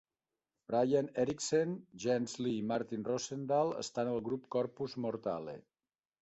Brian 0.69 1.09
Eriksen, 1.23 1.75
Jens 2.05 2.33
Lee 2.45 2.55
i 2.63 2.63
Martin 2.71 3.05
Rosendahl 3.11 3.75
estan 3.83 4.11
al 4.15 4.19
grup 4.31 4.49
Corpus 4.57 4.99
Mortale. 5.07 5.57